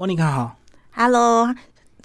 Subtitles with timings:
[0.00, 0.56] 莫妮卡好
[0.94, 1.52] ，Hello，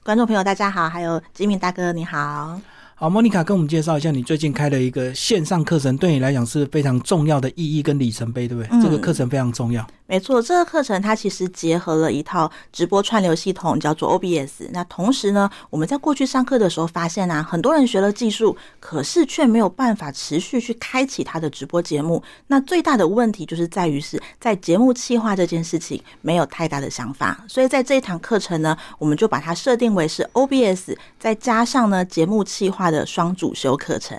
[0.03, 2.59] 观众朋友大家好，还有吉米大哥你好。
[3.03, 8.81] 好，莫妮卡跟我们介绍一下，你最近开了一个线上课程，对你来讲是非常重要的意义跟里程碑，对不对？
[8.81, 9.85] 这个课程非常重要。
[10.05, 14.69] 没错，这个课程它其实结合了一套直播串流系统，叫做 OBS。
[14.71, 22.23] 那同时呢，我们在过去上课的时候发现啊，很多人学了技术，可是却没有办法持续去开启他的直播节目。
[22.47, 27.43] 那最大的问题就是在于是在节目企划这件事情没有太大的想法。
[27.49, 34.17] 所以在这一堂课程呢，我们就把它设定为是 OBS 再加上呢节目企划的双主修课程。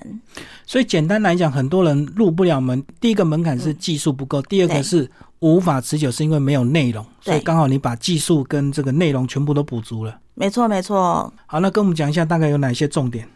[0.66, 2.84] 所以简单来讲，很多人入不了门。
[3.00, 5.10] 第一个门槛是技术不够，第二个是。
[5.40, 10.18] 无法持久是因为没有内容，所以刚好你把技术跟这个内容全部都补足了。
[10.32, 11.30] 没错，没错。
[11.44, 13.28] 好，那跟我们讲一下大概有哪些重点。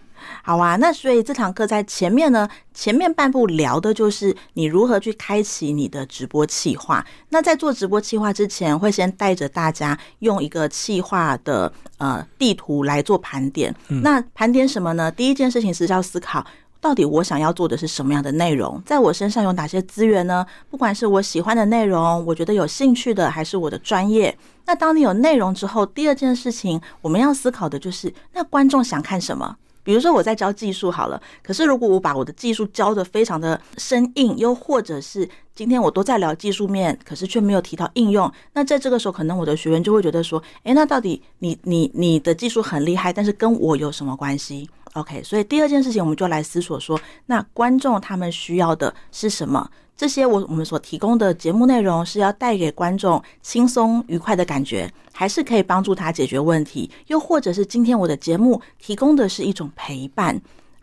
[0.43, 7.05] 好啊，那所以这堂课在前面呢，前面半部聊的就是你如何去开启你的直播企划。
[7.29, 13.75] 那在做直播企划之前，会先带着大家用一个企划的呃地图来做盘点。
[14.03, 15.11] 那盘点什么呢？
[15.11, 16.45] 第一件事情是要思考。
[16.81, 18.81] 到底我想要做的是什么样的内容？
[18.87, 20.47] 在我身上有哪些资源呢？
[20.71, 24.39] 不管是我喜欢的内容，我觉得有兴趣的，还是我的专业。
[24.65, 29.57] 那当你有内容之后，第二件事情我们要思考的就是，那观众想看什么？
[29.89, 49.71] 比如说我在教技术好了，可是如果我把我的技术教的非常的生硬，又或者是今天我都在聊技术面，可是却没有提到应用，那在这个时候，可能我的学员就会觉得说，诶，那到底你你你的技术很厉害，但是跟我有什么关系？OK，所以第二件事情，我们就来思索说，那观众他们需要的是什么？
[49.99, 56.89] 这些我我们所提供的节目内容是要带给观众轻松愉快的感觉，还是可以帮助他解决问题？
[57.09, 60.41] 又或者是今天我的节目提供的是一种陪伴？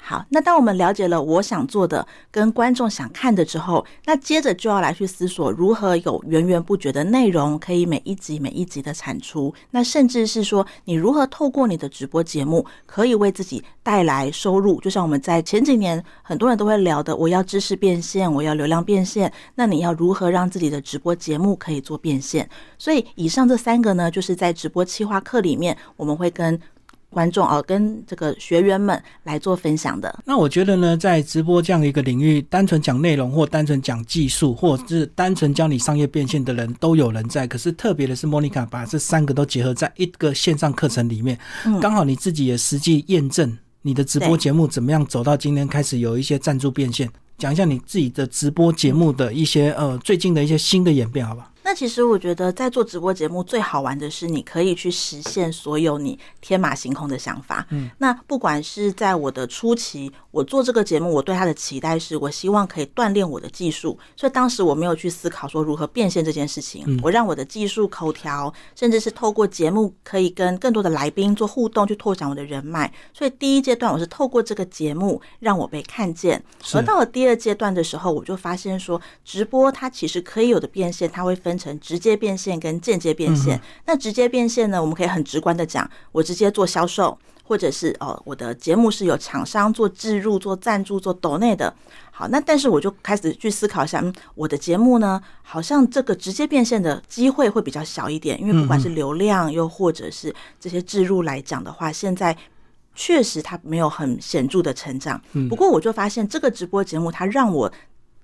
[0.07, 9.51] 好，那当我们了解了我想做的跟观众想看的之后，那接着就要来去思索如何有源源不绝的内容，可以每一集每一集的产出。
[9.71, 14.79] 那甚至是说，你如何透过你的直播节目，可以为自己带来收入。
[14.79, 19.33] 就像我们在前几年很多人都会聊的，我要知识变现，我要流量变现。
[19.55, 22.47] 那你要如何让自己的直播节目可以做变现？
[22.77, 26.61] 所以以上这三个呢，就是在直播企划课里面，我们会跟。
[27.15, 30.13] 观众哦，跟这个学员们来做分享的。
[30.25, 37.47] 那我觉得呢，在直播这样一个领域，单纯讲内容或单纯讲技术，或者是单纯教你商业变现的人都有人在。
[37.47, 41.39] 可是特别的是，莫妮卡把这三个都结合在一个线上课程里面，
[41.79, 47.09] 刚好你自己也实际验证你的直播节目怎么样走到今天开始有一些赞助变现。
[47.37, 51.49] 讲一下你自己的直播节目的一些呃最近的一些新的演变，好吧？
[51.65, 57.65] 那其实我觉得，在做直播节目最好玩的是，你可以去实现所有你天马行空的想法。
[57.71, 66.99] 嗯，那不管是在我的初期，我做这个节目，我对它的期待是我希望可以锻炼我的技术，所以当时我没有去思考说如何变现这件事情。
[67.01, 72.93] 我让我的技术、口条，甚至是透过节目可以跟更多的来宾做互动，去拓展我的人脉。
[73.11, 76.43] 所以第一阶段，我是透过这个节目让我被看见。
[76.75, 81.54] 而到了第二阶段的时候，我就发现说，直播它其实可以有的变现，它会分。
[81.57, 83.59] 成直接变现跟间接变现。
[83.85, 84.81] 那直接变现呢？
[84.81, 91.73] 我们可以很直观的讲，我直接做销售，或者是哦，我的节目是有厂商做置入、做赞助、做抖内的。
[92.11, 102.35] 好，那但是我就开始去思考一下，嗯，我的节目呢，好像这个直接变现的机会会比较小一点，因为不管是流量又或者是这些置入来讲的话，现在
[102.93, 105.21] 确实它没有很显著的成长。
[105.49, 107.71] 不过我就发现这个直播节目，它让我。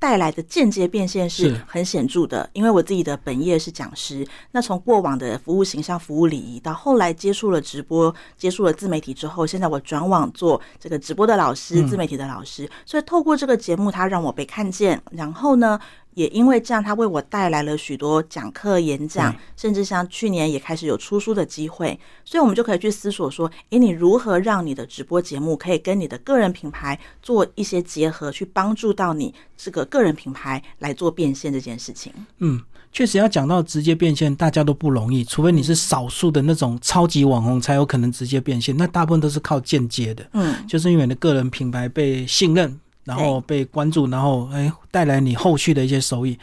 [0.02, 15.80] 带来的间接变现是很显著的，因为我自己的本业是讲师，那从过往的服务形象、服务礼仪，到后来接触了直播、接触了自媒体之后，现在我转网做这个直播的老师、自媒体的老师，所以透过这个节目，它让我被看见，然后呢？
[16.14, 32.12] 也因为这样，他为我带来了许多讲课、演讲，甚至像去年也开始有出书的机会，所以我们就可以去思索说：，诶，你如何让你的直播节目可以跟你的个人品牌做一些结合，去帮助到你这个个人品牌来做变现这件事情？
[32.40, 32.62] 嗯，
[32.92, 40.28] 确实要讲到直接变现，大家都不容易，除非你是少数的那种超级网红才有可能直接变现，那大部分都是靠间接的。
[40.34, 42.80] 嗯，就是因为你的个人品牌被信任。
[43.04, 46.38] 然后被关注，然后哎，带来你后续的一些收益。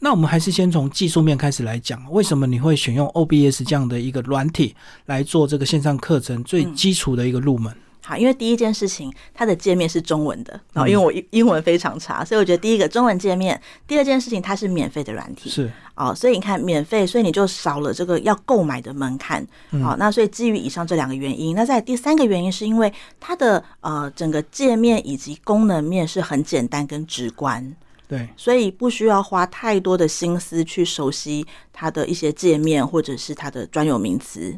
[0.00, 4.74] 那我们还是先从技术面开始来讲，为什么你会选用 OBS 这样的一个软体
[5.06, 7.74] 来做这个线上课程最基础的一个入门？
[8.04, 13.60] 好，因为第一件事情，它的界面是中文的，然后因为我英英文非常差，所以我觉得第一个中文界面。
[13.86, 19.46] 第二件事情，它是免费的软体，是哦，所以你看免费，所以你就少了这个要购买的门槛。
[19.82, 27.74] 好，那所以基于以上这两个原因，那在第三个原因是因为它的呃整个界面以及功能面是很简单跟直观。
[28.12, 34.54] 对，所以不需要花太多的心思去熟悉它的一些界面或者是它的专有名词。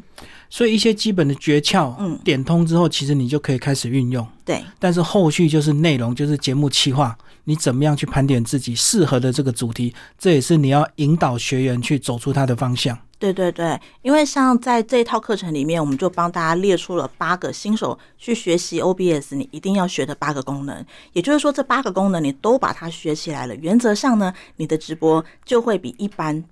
[0.50, 4.26] 所以一些基本的诀窍，嗯，点通之后，其实你就可以开始运用。
[4.44, 12.98] 对，但是后续就是内容，就是节目企划，你怎么样去盘点自己适合的这个主题，这也是你要引导学员去走出他的方向。
[13.18, 20.84] 对对对，因为像在这一套课程里面，我们就帮大家列出了八个新手去学习 OBS 你一定要学的八个功能。
[21.12, 26.44] 也就是说，这八个功能你都把它学起来了，原则上呢，你的直播就会比一般。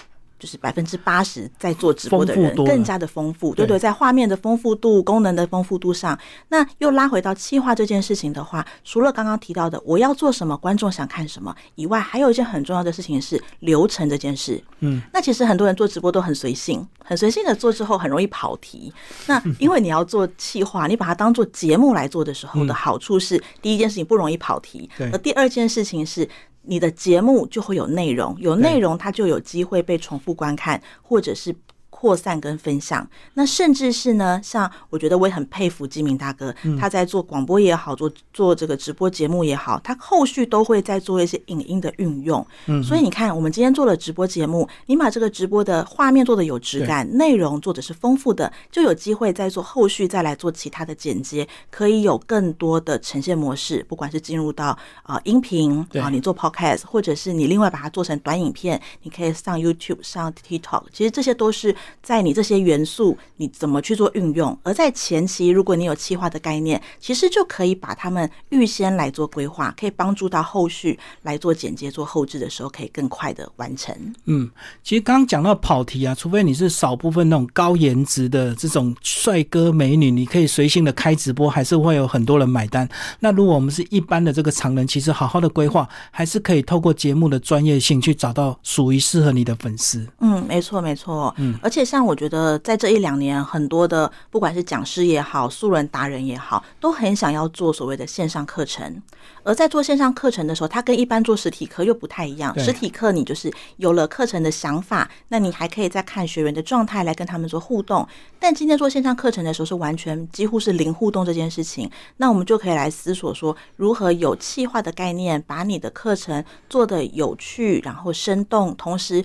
[0.43, 6.19] 就是百分之八十在做直播的人更加的丰富，对对，在画面的丰富度、功能的丰富度上，
[6.49, 14.61] 那又拉回到企划这件事情的话，除了刚刚提到的我要做什么、观众想看什么以外，还有一件很重要的事情是流程这件事。
[14.81, 18.93] 嗯，那其实很多人做直播都很随性，很随性的做之后很容易跑题。
[19.29, 26.29] 那因为你要做企划，你把它当做节目来做的时候的好处是，第一件事情不容易跑题，而第二件事情是。
[26.63, 31.55] 你的节目就会有内容，有内容它就有机会被重复观看，或者是。
[31.93, 42.45] 扩散跟分享，那甚至是呢，像我觉得我也很佩服金明大哥，他在做广播也好，做做这个直播节目也好，他后续都会在做一些影音的运用。
[42.67, 61.77] 嗯，所以你看，我们今天做了直播节目，你把这个直播的画面做的有质感，内容做的是丰富的，就有机会再做后续再来做其他的剪接，可以有更多的呈现模式，不管是进入到啊音频啊，你做 podcast，或者是你另外把它做成短影片，你可以上 YouTube 上 TikTok，其实这些都是。
[62.03, 64.57] 在你这些元素，你怎么去做运用？
[64.63, 73.95] 而在前期，如果你有企划的概念，其实就可以把他们预先来做规划，可以帮助到后续来做剪接、做后置的时候，可以更快的完成。
[74.27, 74.51] 嗯，
[74.83, 82.89] 其实刚刚讲到跑题啊，除非你是少部分那种高颜值的这种帅哥美女，你可以随性的开直播，还是会有很多人买单。
[83.21, 90.07] 那如果我们是一般的这个常人，其实好好的规划，还是可以透过节目的专业性去找到属于适合你的粉丝。
[90.21, 91.35] 嗯，没错，没错。
[91.39, 91.83] 嗯，而且。
[91.85, 99.03] 像我觉得，在这一两年，很多的不管是讲师也好，素人达人也好，都很想要做所谓的线上课程。
[99.45, 102.57] 而在做线上课程的时候，它跟一般做实体课又不太一样。
[102.59, 108.07] 实体课你就是有了课程的想法，那你还可以再看学员的状态来跟他们做互动。
[108.39, 111.91] 但今天做线上课程的时候，是完全几乎是零互动这件事情。
[112.19, 119.25] 那我们就可以来思索说，如何有气化的概念，把你的课程做的有趣，然后生动，同时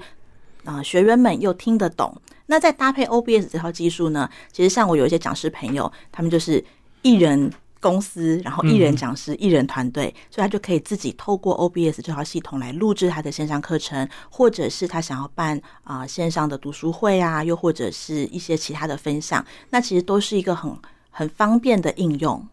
[0.68, 2.14] 啊，学员们又听得懂。
[2.48, 4.30] 那再搭配 OBS 这套技术呢？
[4.52, 6.64] 其实像我有一些讲师朋友，他们就是
[7.02, 7.50] 艺人
[7.80, 20.78] 公司，然后艺人讲师、艺人团队，所以他就可以自己透过 OBS 这套系统来录制他的线上课程，或者是他想要办啊线上的读书会啊，又或者是一些其他的分享，那其实都是一个很
[21.10, 22.46] 很方便的应用。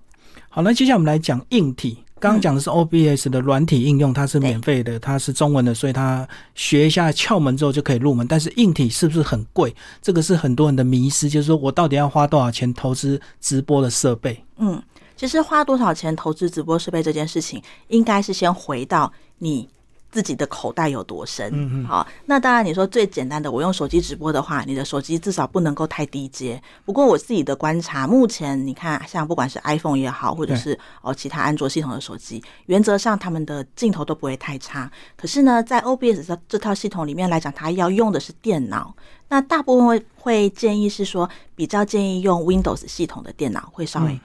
[0.48, 2.03] 好，那接下来我们来讲硬体。
[2.24, 8.26] 刚刚讲的是 OBS 的软体应用，它是免费的，它是中文的，所以它学一下窍门之后就可以入门。
[8.26, 9.76] 但是硬体是不是很贵？
[10.00, 14.42] 这个是很多人的迷失，就是说我到底要花多少钱投资直播的设备？
[14.56, 14.82] 嗯，
[15.14, 19.68] 其实花多少钱投资直播设备这件事情，应该是先回到你。
[20.14, 21.50] 自己的口袋有多深？
[21.52, 26.62] 嗯好，那当然你说最简单的，我用手机直播的话，你的手机至少不能够太低阶。
[26.84, 34.88] 不过我自己的观察，目前你看，像不管是 iPhone 也好，或者是哦其他安卓系统的手机，原则上他们的镜头都不会太差。
[35.16, 38.94] 可是呢，在 OBS 这这套系统里面来讲，它要用的是电脑，
[39.28, 44.20] 那大部分会会建议是说，比较建议用 Windows 系统的电脑会稍微。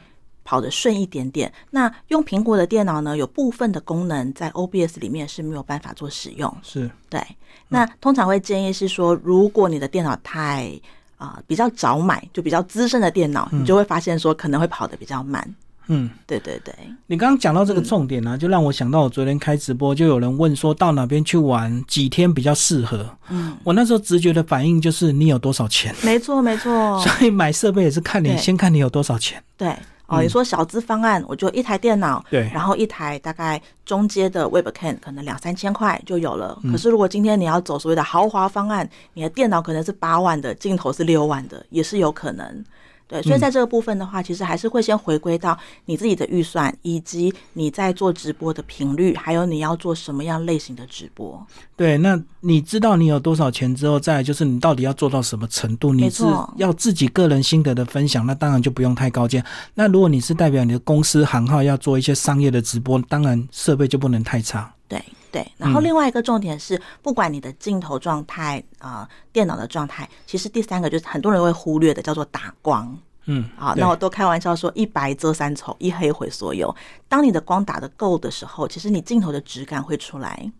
[0.49, 1.53] 跑得顺一点点。
[1.69, 3.15] 那用苹果的电脑呢？
[3.15, 6.51] 有部分的功能在 OBS 里面是没有办法做使用。
[6.63, 7.21] 是对。
[7.67, 10.71] 那通常会建议是说，如果你的电脑太
[11.17, 15.55] 啊比较早买，就比较资深的电脑，你就会发现说可能会跑得比较慢。
[15.85, 16.73] 嗯，对对对。
[17.05, 23.07] 你刚刚讲到这个重点呢，就让我想到我昨天开直播，就有人问说到哪边去玩几天比较适合。
[23.29, 25.93] 嗯，我那时候直觉的反应就是你有多少钱。
[26.01, 26.99] 没错没错。
[27.01, 29.43] 所以买设备也是看你先看你有多少钱。
[29.55, 29.75] 对。
[30.09, 36.59] 哦，你说小资方案，我就一台电脑，对，然后一台大概中阶的 Webcam，可能两三千块就有了。
[36.71, 42.65] 可是如果今天你要走所谓的豪华方案，你的电脑可能是八万的，镜头是六万的，也是有可能。
[43.09, 51.43] 对，所以在这个部分的话，其实还是会先回归到你自己的预算，以及你在做直播的频率，还有你要做什么样类型的直播。
[51.75, 55.91] 对，那你知道你有多少钱之后，再就是你到底要做到什么程度？
[55.91, 56.23] 你是
[56.57, 59.43] 要自己个人心得的分享，那当然就不用太高阶。
[59.73, 64.71] 那如果你是代表你的公司行号要做一些商业的直播，当然设备就不能太差。
[64.89, 72.97] 对对，然后另外一个重点是，不管你的镜头状态啊，电脑的状态，其实第三个就是很多人会忽略的，叫做打光。
[73.25, 76.75] 嗯，好，那我都开玩笑说，一白遮三丑，一黑毁所有。
[77.07, 80.51] 当你的光打得够的时候，其实你镜头的质感会出来。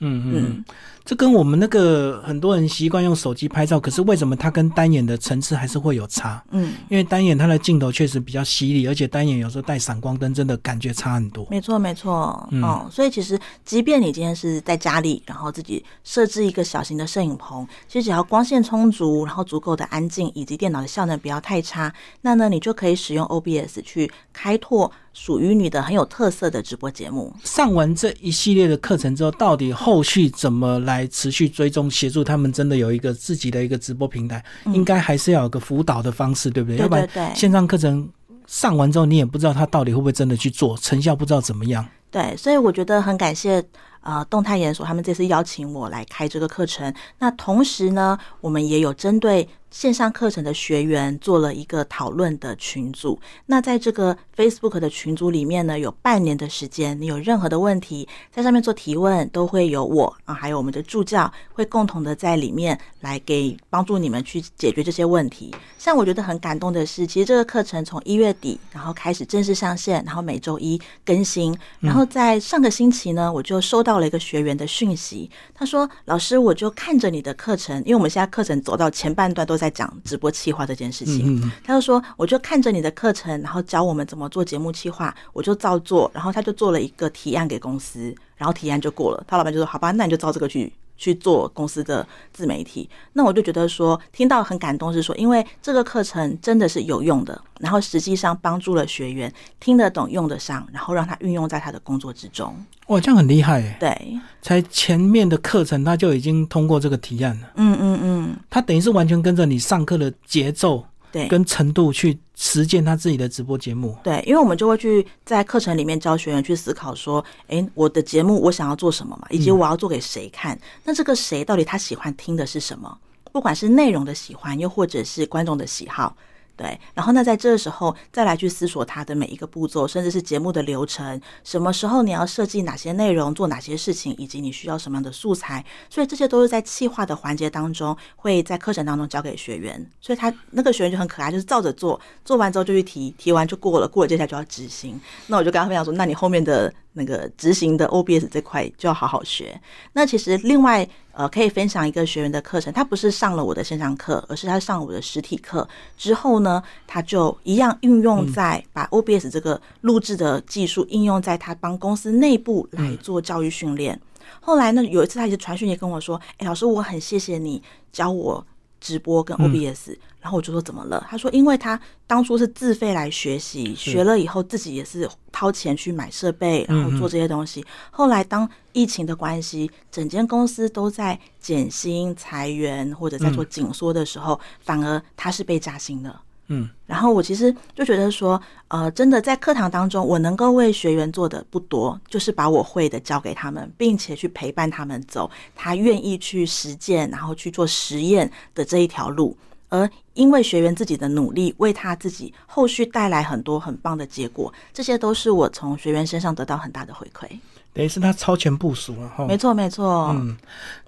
[0.00, 0.64] 嗯嗯，
[1.04, 6.42] 这跟我们那个很多人习惯用手机拍照，可是为什么它跟单眼的层次还是会有差？
[6.50, 11.46] 嗯，因为单眼它的镜头确实比较犀利，而且单眼有时候带闪光灯，真的感觉差很多。
[11.50, 24.92] 没错没错，哦，所以其实即便你今天是在家里，然后自己设置一个小型的摄影棚，其实只要光线充足，然后足够的安静，以及电脑的效能不要太差，那呢你就可以使用 OBS 去开拓。
[25.18, 27.34] 属于你的很有特色的直播节目。
[27.42, 32.52] 上完这一系列的课程之后，到底后续怎么来持续追踪协助他们？
[32.52, 36.76] 真的有一个自己的一个直播平台，应该还是要有个辅导的方式，对不对？
[36.76, 38.06] 要不然线上课程
[38.46, 41.88] 上完之后，你也不知道他到底会不会真的去做，成效不知道怎么样。
[42.10, 43.64] 对，所以我觉得很感谢
[44.02, 46.92] 呃动态研所他们这次邀请我来开这个课程。
[47.18, 49.48] 那同时呢，我们也有针对。
[49.76, 65.54] 线上课程的学员做了一个讨论的群组，那在这个 Facebook 的群组里面呢，有半年的时间，你有任何的问题，在上面做提问，都会有我啊，还有我们的助教会共同的在里面来给帮助你们去解决这些问题。
[65.76, 90.72] 像我觉得很感动的是，其实这个课程从一月底然后开始正式上线，然后每周一更新，然后在上个星期呢，我就收到了一个学员的讯息，他说：“老师，我就看着你的课程，因为我们现在课程走到前半段都在。”在讲直播企划这件事情，他就说，我就看着你的课程，然后教我们怎么做节目企划，我就照做，然后他就做了一个提案给公司，然后提案就过了，他老板就说，好吧，那你就照这个去。
[90.96, 102.54] 去做公司的自媒体，那我就觉得说听到很感动，是说因为这个课程真的是有用的，然后实际上帮助了学员听得懂、用得上，然后让他运用在他的工作之中。
[102.86, 103.76] 哇，这样很厉害哎！
[103.80, 107.50] 对，才前面的课程他就已经通过这个提案了。
[107.56, 110.84] 嗯嗯嗯，他等于是完全跟着你上课的节奏。
[111.12, 113.96] 对，跟程度去实践他自己的直播节目。
[114.04, 120.56] 对，因为我们就会去在课程里面教学员去思考说，哎，我的节目我想要做什么嘛，以及我要做给谁看？
[120.84, 122.98] 那这个谁到底他喜欢听的是什么？
[123.32, 126.14] 不管是内容的喜欢，又或者是观众的喜好。
[126.56, 139.84] 对，然后那在这个时候再来去思索它的每一个步骤，甚至是节目的流程，什么时候你要设计哪些内容，做哪些事情，以及你需要什么样的素材，所以这些都是在企划的环节当中，会在课程当中教给学员。
[140.00, 144.98] 所以他那个学员就很可爱，就是照着做，做完之后就去提，提完就过了，过了接下来就要执行。
[145.26, 146.72] 那我就跟他分享说，那你后面的。
[146.98, 149.60] 那个执行的 OBS 这块就要好好学。
[149.92, 163.98] 那其实另外呃可以分享一个学员的课程，他不是上了我的线上课，而是他上我的实体课之后呢，他就一样运用在把 OBS 这个录制的技术应用在他帮公司内部来做教育训练。
[164.40, 168.46] 后来呢，有一次他一直传讯也跟我说：“哎，老师，我很谢谢你教我。”
[168.86, 171.04] 直播跟 OBS，然后我就说怎么了？
[171.10, 177.66] 他说，因为他当初是自费来学习，学了以后自己也是掏钱去买设备，然后做这些东西。
[177.90, 186.20] 后来当疫情的关系，整间公司都在减薪、裁员或者在做紧缩的时候，反而他是被加薪的。
[186.48, 199.36] 嗯，然后我其实就觉得说，呃，真的在课堂当中，我能够为学员做的不多，就是把我会的教给他们，并且去陪伴他们走他愿意去实践，然后去做实验的这一条路。
[199.68, 207.28] 而因为学员自己的努力，为他自己后续带来很多很棒的结果，这些都是我从学员身上得到很大的回馈。
[207.72, 209.26] 等于是他超前部署了哈。
[209.26, 210.14] 没错，没错。
[210.14, 210.36] 嗯，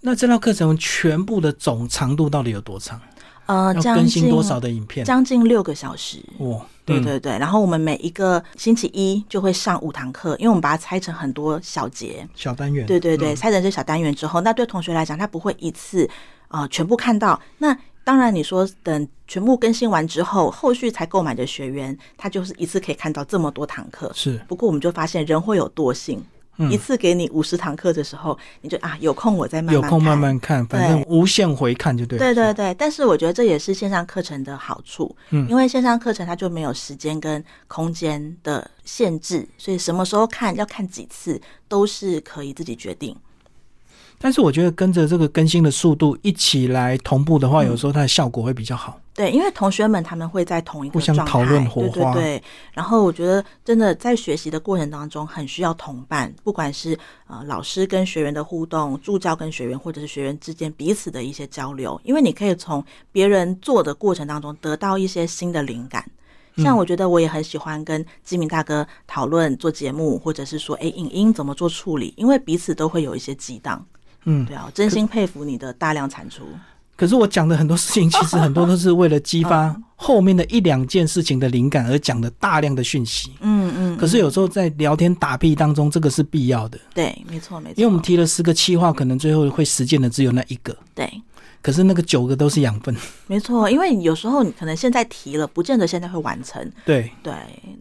[0.00, 2.99] 那这套课程全部的总长度到底有多长？
[3.49, 5.07] 呃，更新多少的影片？
[5.07, 6.19] 将近六个小时。
[6.40, 7.33] 哇，对对对。
[7.38, 12.87] 然后我们每一个星期一就会上五堂课，因为我们把它拆成很多小节、小单元。
[12.87, 16.07] 对对对，拆成这小单元之后，那对同学来讲，他不会一次
[16.49, 17.40] 啊全部看到。
[17.57, 17.75] 那
[18.05, 24.12] 当然，你说等全部更新完之后，后续才购买的学员，他就是一次可以看到这么多堂课。
[24.14, 24.38] 是。
[24.47, 26.23] 不过我们就发现人会有惰性。
[26.71, 32.19] 一次给你五十堂课的时候，你就啊有空我再慢慢有空慢慢看，反正无限回看就对。
[32.19, 43.17] 对对对，但是我觉得这也是线上课程的好处，嗯，因为线上课程它就没有时间跟空间的限制，所以什么时候看要看几次都是可以自己决定。
[44.20, 49.00] 但是我觉得跟着这个更新的速度一起来同步的话，有时候它的效果会比较好。
[49.14, 51.88] 对，因为同学们他们会在同一个互相讨论火花。
[51.90, 52.42] 对对对。
[52.72, 56.96] 然后我觉得真的在学习的过程当中，很需要同伴，不管是
[57.26, 66.04] 呃老师跟学员的互动，助教跟学员，或者是学员之间彼此的一些交流，因为你可以从别人做的过程当中得到一些新的灵感。
[66.56, 73.84] 像我觉得我也很喜欢跟基明大哥讨论做节目，或者是说哎影音怎么做处理，因为彼此都会有一些激荡。
[74.28, 76.42] 嗯，对啊，真心佩服你的大量产出。
[76.94, 83.32] 可是我讲的很多事情， 其实很多都是为了激发后面的一两件事情的灵感而讲的大量的讯息。
[83.40, 83.97] 嗯嗯。
[83.97, 86.78] 可是有时候在聊天打屁当中，这个是必要的。
[86.92, 87.75] 对，没错没错。
[87.76, 90.76] 因为我们提了十个气话，可能最后会实践的只有那一个。
[90.94, 91.08] 对。
[91.62, 92.94] 可是那个九个都是养分。
[93.26, 96.61] 没错，因为有时候你可能现在提了，不见得现在会完成。
[96.85, 97.32] 对对。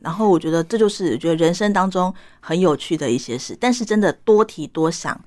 [0.01, 5.19] 然后我觉得这就是觉得人生当中很有趣的一些事，但是真的多提多想。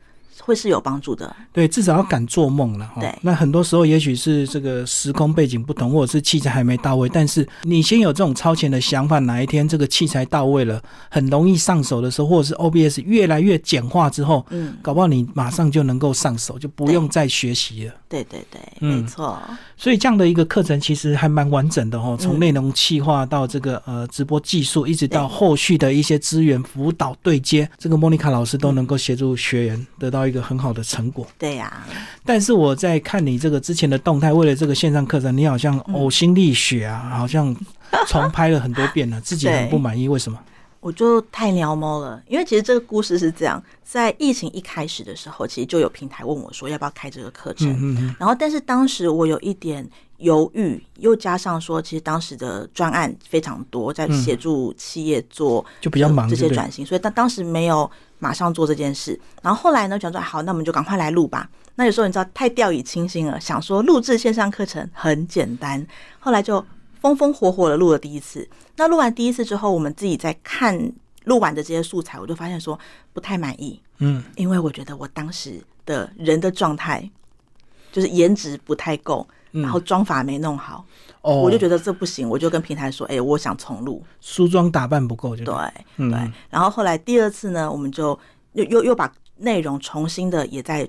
[0.42, 3.00] 会是有帮助的，对，至少要敢做梦了哈。
[3.00, 17.94] 对，那很多时候也许是这个时空背景不同，或者是器材还没到位，但是你先有这种超前的想法，哪一天这个器材到位了，很容易上手的时候，或者是 OBS 越来越简化之后，嗯，搞不好你马上就能够上手，就不用再学习了。
[18.08, 19.38] 对对对，没错。
[19.76, 31.26] 所以这样的一个课程其实还蛮完整的哦，从内容企划到这个呃直播技术，一直到后续的一些资源辅导对接，这个莫妮卡老师都能够协助学员得到一个很好的成果。
[31.36, 31.86] 对呀。
[32.24, 37.54] 但是我在看你这个之前的动态，为了这个线上课程，你好像呕心沥血啊，好像
[38.06, 40.38] 重拍了很多遍了，自己很不满意， 为什么？
[40.80, 59.18] 我就太撩猫了，因为其实这个故事是这样，在疫情一开始的时候，其实就有平台问我说要不要开这个课程，嗯然后但是当时我有一点犹豫，又加上说其实当时的专案非常多，在协助企业做就比较忙这些转型，所以他当时没有马上做这件事。
[59.42, 61.50] 然后后来呢，想说好，那我们就赶快来录吧。
[61.74, 65.84] 那有时候你知道太掉以轻心了，想说录制线上课程很简单，
[66.20, 66.64] 后来就。
[67.00, 68.46] 风风火火的录了第一次，
[68.76, 70.92] 那录完第一次之后，我们自己在看
[71.24, 72.78] 录完的这些素材，我就发现说
[73.14, 73.80] 不太满意。
[74.00, 77.10] 嗯，因为我觉得我当时的人的状态
[77.90, 80.84] 就是颜值不太够，然后妆法没弄好，
[81.22, 85.54] 哦，我就觉得这不行，我就跟平台说，哎，我想重录，梳妆打扮不够，就对，
[85.96, 86.30] 对。
[86.48, 88.18] 然后后来第二次呢，我们就
[88.52, 90.88] 又又又把内容重新的也在。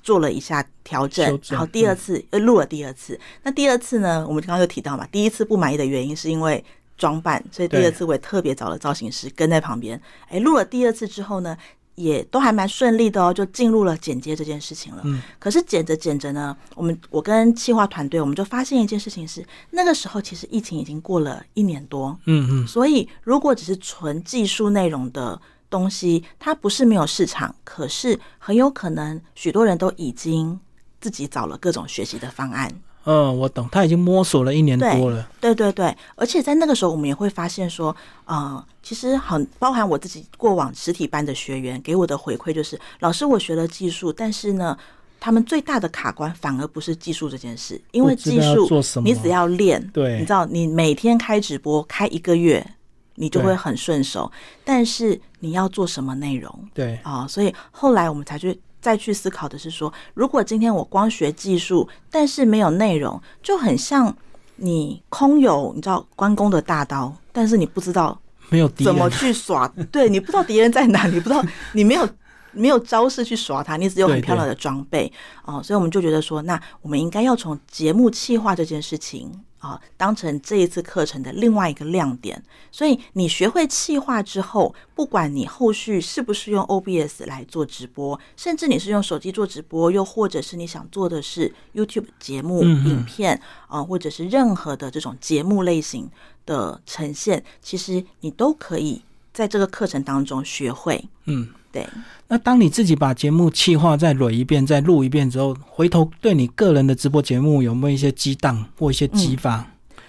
[0.00, 3.18] 做了一下调整，然后第二次又录了第二次。
[3.42, 4.24] 那第二次呢？
[4.26, 6.64] 我们刚刚又提到嘛，第一次不满意的原因是因为
[6.96, 10.00] 装扮，所以第二次我也特别找了造型师跟在旁边。
[10.28, 11.54] 哎，录了第二次之后呢，
[11.98, 15.02] 也都还蛮顺利的哦，就进入了剪接这件事情了。
[15.04, 15.20] 嗯。
[15.38, 22.18] 可是剪着剪着呢，我们我跟企划团队，我们就发现一件事情是，那个时候其实疫情已经过了一年多。
[22.26, 22.66] 嗯嗯。
[22.66, 25.40] 所以如果只是纯技术内容的。
[25.70, 30.58] 东西它不是没有市场，可是很有可能许多人都已经
[30.98, 32.72] 自己找了各种学习的方案。
[33.04, 35.26] 嗯，我懂，他已经摸索了一年多了。
[35.40, 37.94] 对对对，而且在那个时候，我们也会发现说，
[38.26, 44.76] 呃，其实很包含我自己过往实体班的学员给我的回馈就是，老师我学了技术，但是呢，
[45.18, 48.68] 他们最大的卡关反而不是技术这件事，因为技术
[49.02, 52.74] 你只要练，对，你知道，你每天开直播开一个月。
[53.20, 54.30] 你就会很顺手，
[54.64, 56.56] 但是你要做什么内容？
[56.72, 64.14] 对啊，所以后来我们才去再去思考的是说，如果今天我光学技术，但是没有内容，就很像
[64.56, 72.08] 你空有你知道关公的大刀，但是你不知道没有怎么去耍， 对你不知道敌人在哪，你不知道你没有
[72.52, 75.12] 没有招式去耍他，你只有很漂亮的装备
[75.44, 79.30] 哦，所以我们就觉得说，那我们应该要从节目企划这件事情。
[79.58, 82.42] 啊，当成这一次课程的另外一个亮点。
[82.70, 96.10] 所以你学会气化之后，不管你后续是不是用 OBS 来做直播，甚至你是用手机做直播，又或者是你想做的是 YouTube 节目影片啊，或者是任何的这种节目类型
[96.46, 101.08] 的呈现，其实你都可以在这个课程当中学会。
[101.24, 101.48] 嗯。
[101.70, 101.86] 对，
[102.28, 109.66] 那当你自己把节目气化再捋一遍，再录一遍之后，回头对你个人的直播节目有没有一些激荡或一些激发？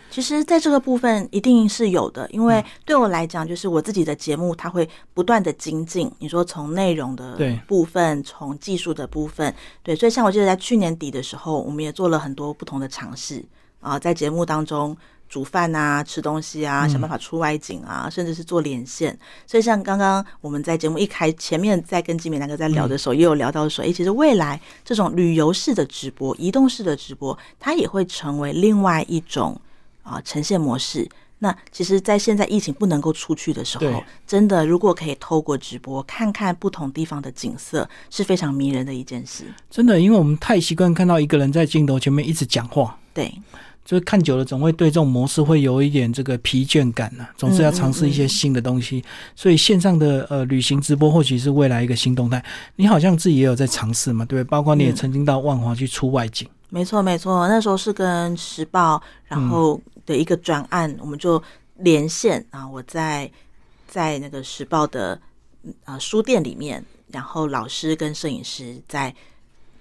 [0.09, 6.11] 其实，在这个部分一定是有的，因为对我来讲，就是我自己的节目，它会不断的精进。
[6.19, 13.43] 你说从内容的部分，从技术的部分，对，所以像我记得在去年底的时候，我们也做了很多不同的尝试
[13.81, 14.95] 啊，在节目当中。
[15.29, 19.17] 煮饭啊，吃东西啊，想办法出外景啊，甚至是做连线。
[19.45, 29.61] 所以像刚刚我们在节目一开前面在跟金敏两个在聊的时候，也有聊到说，哎，其实未来这种旅游式的直播、移动式的直播，它也会成为另外一种
[30.01, 31.07] 啊呈现模式。
[31.41, 39.45] 那其实，在现在疫情不能够出去的时候，真的如果可以透过直播看看不同地方的景色，是非常迷人的一件事。
[39.69, 42.97] 真的，因为我们太习惯看到一个人在镜头前面一直讲话。
[43.13, 43.33] 对。
[43.89, 47.27] 就是看久了，总会对这种模式会有一点这个疲倦感呢。
[47.35, 49.03] 总是要尝试一些新的东西，
[49.35, 52.45] 所以线上的呃旅行直播或许是未来一个新动态。
[52.75, 54.47] 你好像自己也有在尝试嘛，对不对？
[54.47, 56.47] 包括你也曾经到万华去出外景。
[56.69, 61.41] 没错，没错，那时候是跟时报，然后的一个专案，我们就
[61.77, 62.69] 连线啊。
[62.69, 63.27] 我在
[63.87, 65.19] 在那个时报的
[65.85, 69.11] 呃书店里面，然后老师跟摄影师在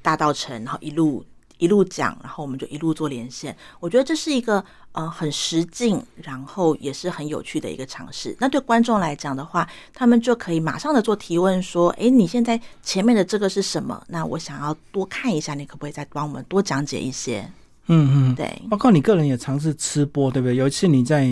[0.01, 1.23] 大道城，然后一路。
[1.59, 3.55] 一路讲，然后我们就一路做连线。
[3.79, 8.35] 我觉得这是一个呃很实劲，然后也是很有趣的一个尝试。
[8.41, 14.03] 那对观众来讲的话，他们就可以马上的做提问，说：“哎，你现在前面的这个是什么？
[14.09, 17.49] 那我想要多看一下，你可不可以再帮我们多讲解一些？”
[17.91, 18.63] 嗯嗯，对。
[18.69, 20.57] 包括你个人也尝试吃播，对不对？
[20.57, 21.27] 有一次你在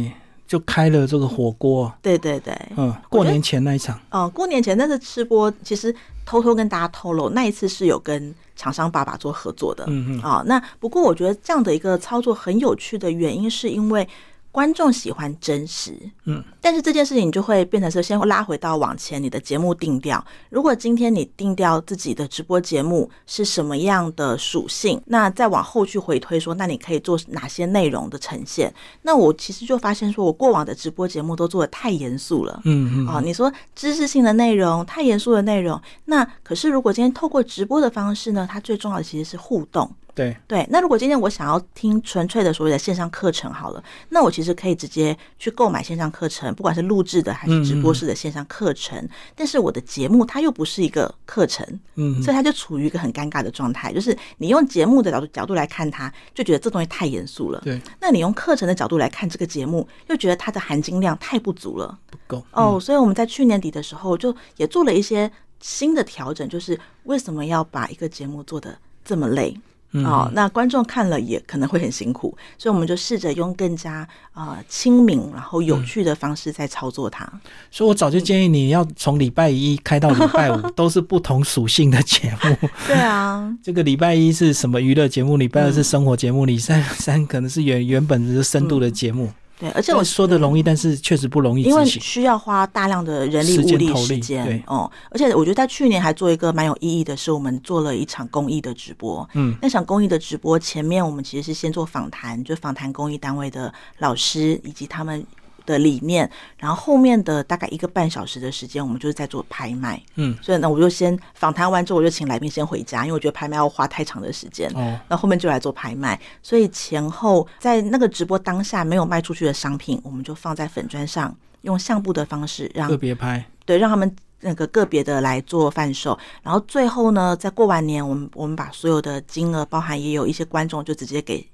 [0.46, 8.34] 就开了这个火锅，对对对，嗯，过年前那一场，哦，过年前那次吃播，其实偷偷跟大家透露，那一次是有跟。
[8.58, 14.08] 厂商爸爸做合作的，嗯嗯，啊，那不过我觉得这样的一个操作很有趣的原因，是因为。
[14.56, 15.92] 观众喜欢真实，
[16.24, 20.24] 嗯，但是这件事情就会变成是先拉回到往前你的节目定调。
[20.48, 28.72] 如果今天你定调自己的直播节目是什么样的属性，那再往后去回推说，那你可以做哪些内容的呈现？
[29.02, 39.94] 那我其实就发现说，我过往的直播节目都做的太严肃了，嗯嗯，啊，你说知识性的内容太严肃的内容，那可是如果今天透过直播的方式呢，它最重要的其实是互动。
[40.16, 49.06] 对对，那如果今天我想要听纯粹的所谓的线上课程好了，那我其实可以直接去购买线上课程，不管是录制的还是直播式的线上课程。
[49.34, 57.60] 但是我的节目它又不是一个课程，嗯，所以它就处于一个很尴尬的状态，就是你用节目的角度角度来看它，就觉得这东西太严肃了。
[57.62, 62.42] 对，那你用课程的角度来看这个节目，又觉得它的含金量太不足了，不够。
[62.52, 69.54] 哦，所以我们在去年底的时候就也做了一些新的调整，就是为什么要把一个节目做的这么累？
[70.04, 77.24] 哦，那观众看了也可能会很辛苦，所以我们就试着用更加啊亲民，然后有趣的方式在操作它。
[77.70, 82.68] 所以我早就建议你要从礼拜一开到礼拜五都是不同属性的节目。
[82.86, 85.36] 对啊， 这个礼拜一是什么娱乐节目？
[85.36, 89.30] 礼拜二是生活节目，礼拜三可能是原原本是深度的节目。
[89.58, 94.44] 对，而且我说的容易，但是确实不容易因为需要花大量的人力、物力、时间。
[94.44, 99.28] 对，哦，而且我觉得在去年还做一个蛮有意义的是，我们做了一场公益的直播。
[99.34, 105.24] 嗯，那场公益的直播前面我们其实是先做访谈，就访谈公益单位的老师以及他们。
[105.66, 110.00] 的理念，然后后面的大概一个半小时的时间，我们就是在做拍卖。
[110.14, 114.70] 嗯，所以呢，我就先访谈完之后，我就请来宾先回家，因为我觉得拍卖要花太长的时间。
[114.74, 126.18] 哦，那后面就来做拍卖，所以前后在那个直播当下没有卖出去的商品，我们就放在粉砖上，用相簿的方式让个别拍，对，让他们那个个别的来做贩售。
[126.42, 131.46] 然后最后呢，在过完年，我们我们把所有的金额，包含也有一些观众就直接给。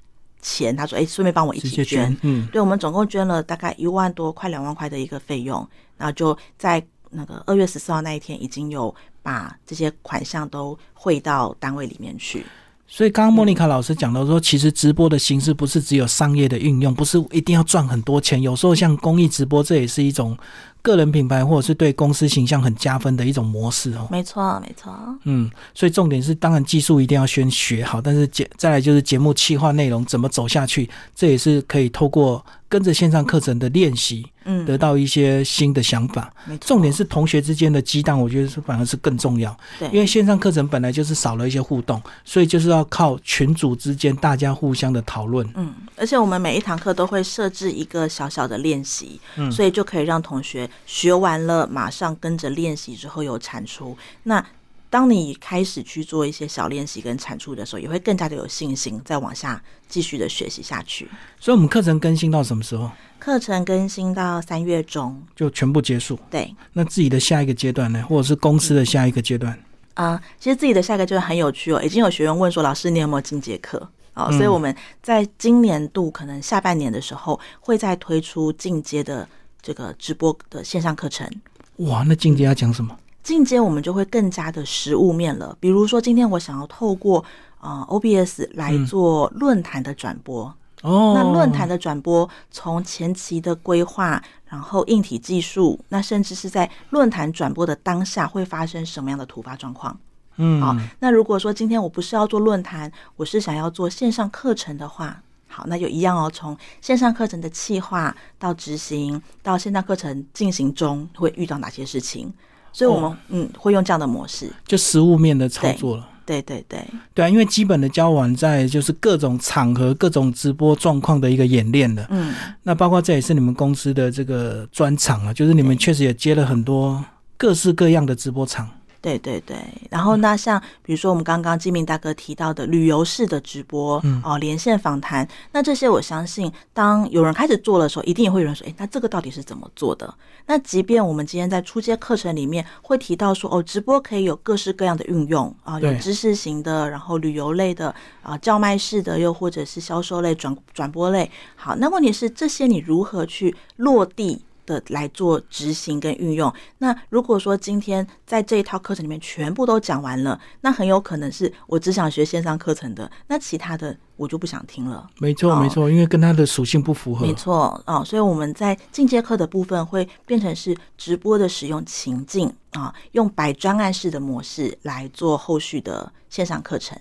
[0.42, 5.66] 钱，他说：“哎，顺便帮我一起捐。”嗯，对，我们总共捐了大概一万多，快两万块的一个费用。
[5.96, 12.44] 然后就在那个二月十四号那一天，已经有把这些款项都汇到单位里面去。
[12.87, 18.42] 所以，刚刚莫妮卡老师讲到说，其实直播的形式不是只有商业的运用，不是一定要赚很多钱。
[18.42, 20.37] 有时候像公益直播，这也是一种。
[20.82, 24.92] 个人品牌或者是对公司形象很加分的一种模式哦，没错没错。
[25.24, 32.44] 嗯，所以重点是，当然技术一定要先学好，但是节再来就是节目企划内容怎么走下去，这也是可以透过。
[32.68, 36.32] 跟着线上课程的练习，嗯，得到一些新的想法。
[36.58, 39.54] 重点是同学之间的激荡，我觉得是反而是更重要。
[39.78, 45.46] 对，因为线上课程本来就是少了一些互动，所以就是要靠群组之间大家互相的讨论。
[45.54, 53.96] 嗯，而且我们每一堂课都会设置一个小小的练习，嗯，所以就可以让同学学完了马上跟着练习之后有产出。
[54.24, 54.44] 那
[54.90, 61.08] 当你开始去做一些小练习跟产出的时候，也会更加的有信心，再往下继续的学习下去。
[61.40, 62.90] 所以，我们课程更新到什么时候？
[63.18, 66.18] 课程更新到三月中就全部结束。
[66.30, 69.58] 对，那自己的下一个阶段呢，或者是公司的下一个阶段？
[69.94, 71.80] 啊，其实自己的下一个阶段很有趣哦。
[71.82, 79.26] 已经有学员问说：“老师，你有没有进阶课？”哦，所以我们在今年度可能下半年的时候，会再推出进阶的
[79.62, 81.29] 这个直播的线上课程。
[81.77, 82.96] 哇，那进阶要讲什么？
[83.22, 87.25] 进阶我们就会更加的实物面了，比如说今天我想要透过
[87.61, 99.96] 呃 OBS 来做论坛的转播，哦，那论坛的转播从前期的规划，然后硬体技术，那甚至是在论坛转播的当下会发生什么样的突发状况，
[100.38, 112.32] 嗯，好，那如果说今天我不是要做论坛，我是想要做线上课程的话，好，那就一样哦，从线上课程的企划到执行到线上课程进行中会遇到哪些事情？
[112.72, 116.08] 所以，我们嗯会用这样的模式，就实物面的操作了。
[116.24, 122.06] 对对对，对啊，因为基本的交往，在就是各种场合、各种直播状况的一个演练的。
[122.08, 127.04] 嗯，那包括这也是你们公司的这个专场啊，就是你们确实也接了很多
[127.36, 128.70] 各式各样的直播场。
[129.02, 129.56] 对对对，
[129.90, 140.14] 然后那像比如说我们刚刚金明大哥提到的旅游式的直播，哦，连线访谈，那这些我相信，当有人开始做的时候，一定也会有人说，哎，那这个到底是怎么做的？
[140.46, 151.28] 那即便我们今天在初阶课程里面会提到说，哦，直播可以有各式各样的运用啊，有知识型的，然后旅游类的啊，叫卖式的，又或者是销售类、转转播类。
[151.56, 154.44] 好，那问题是这些你如何去落地？
[154.66, 156.53] 的来做执行跟运用。
[156.79, 165.09] 那如果说今天在这一套课程里面全部都讲完了，那很有可能是我只想学线上课程的，那其他的我就不想听了。
[165.18, 167.27] 没错，没错，因为跟它的属性不符合。
[167.27, 176.96] 没错，哦，所以我们在进阶课的部分会变成是直播的使用情境啊，用摆专案式的模式来做后续的线上课程。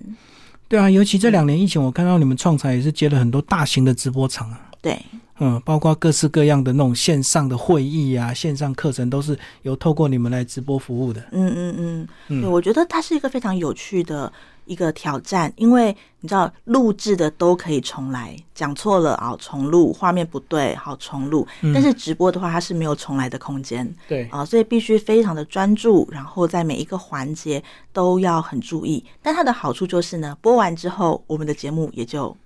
[0.67, 4.70] 对啊，尤其这两年疫情，我看到你们创财也是接了很多大型的直播场啊。
[4.81, 4.99] 对。
[5.43, 11.19] 嗯，包括各式各样的那种线上的会议啊，线上课程都是有透过你们来直播服务的。
[11.31, 14.31] 嗯嗯嗯，对，我觉得它是一个非常有趣的
[14.65, 23.91] 一个挑战，因为你知道录制的都可以重来，讲错了啊重录，画面不对好重录，但是直播的话它是没有重来的空间。
[24.07, 29.03] 对啊，所以必须非常的专注，然后在每一个环节都要很注意。
[29.23, 32.37] 但它的好处就是呢，播完之后我们的节目也就。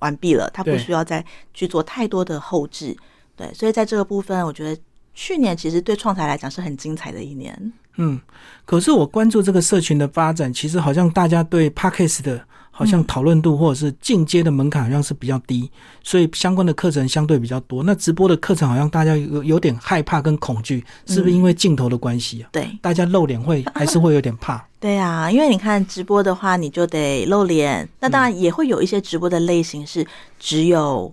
[0.00, 2.96] 完毕了，他不需要再去做太多的后置，
[3.36, 4.80] 对，所以在这个部分，我觉得
[5.14, 7.72] 去年其实对创财来讲是很精彩的一年。
[7.96, 8.20] 嗯，
[8.64, 12.44] 可是我关注这个社群的发展，其实好像大家对 Parkes 的。
[12.76, 15.70] 好像讨论度或者是进阶的门槛好像是比较低，
[16.02, 17.84] 所以相关的课程相对比较多。
[17.84, 22.48] 那直播的课程好像大家有有点害怕跟恐惧，是不是因为镜头的关系啊？
[22.50, 24.66] 对，大家露脸会还是会有点怕。
[24.84, 27.88] 对啊，因为你看直播的话，你就得露脸。
[28.00, 30.06] 那当然也会有一些直播的类型是
[30.38, 31.10] 只有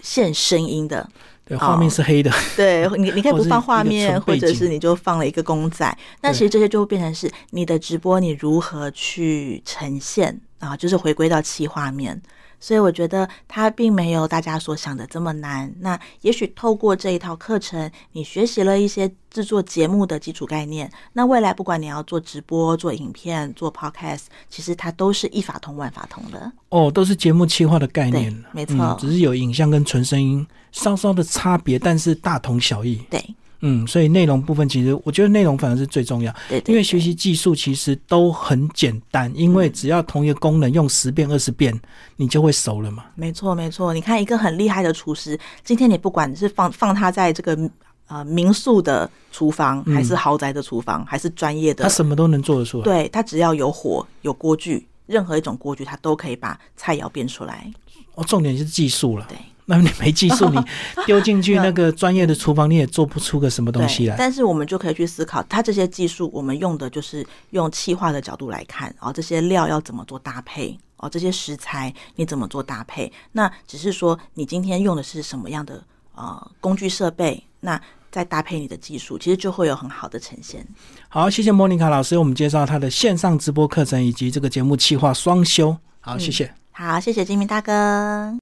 [0.00, 1.06] 现声音的。
[1.44, 5.98] 对画面是黑的， 对你，你可以不放画面，或者是你就放了一个公仔。
[6.22, 10.74] 那其实这些就会变成是你的直播，你如何去呈现啊？
[10.74, 12.18] 就是回归到气画面。
[12.60, 15.72] 所以我觉得它并没有大家所想的这么难。
[15.80, 20.88] 那也许透过这一套课程，你学习了一些制作节目的基础概念。
[21.14, 26.52] 那未来不管你要做直播、做影片、做 podcast，其实它都是一法通万法通的。
[26.68, 32.96] 哦，都是节目企划的概念，没错，只是有影像跟纯声音稍稍的差别，但是大同小异。
[33.10, 33.34] 对。
[33.62, 36.34] 嗯，所以内容部分其实我觉得内容反而是最重要，
[36.66, 41.78] 因为学习技术其实都很简单，因为只要同一个功能用十遍二十遍，
[42.16, 43.04] 你就会熟了嘛。
[43.14, 47.70] 没错没错，你看一个很厉害的厨师，今天你不管是放放他在这个
[48.08, 52.84] 呃民宿的厨房，还是豪宅的厨房，还是专业的，他什么都能做得出来。
[52.84, 57.70] 对他只要有火有锅具，任何一种锅具他都可以把菜肴变出来。
[58.14, 59.26] 哦，重点是技术了。
[59.28, 59.36] 对。
[59.70, 60.58] 那你没技术， 你
[61.06, 64.16] 丢进去那个专业的厨房，你也做不出个什么东西来。
[64.18, 73.10] 但是我们就可以去思考，它这些技术，我们用的就是用气化的角度来看，哦，这些料要怎么做搭配，哦，这些食材你怎么做搭配？
[73.30, 75.80] 那只是说你今天用的是什么样的
[76.16, 77.80] 呃工具设备，那
[78.10, 80.66] 再搭配你的技术，其实就会有很好的呈现。
[81.08, 85.76] 好，谢谢莫妮卡老师，我们介绍他的线上直播课程以及这个节目企划双修。
[86.00, 86.52] 好，谢谢。
[86.72, 88.34] 好，谢谢金明大哥。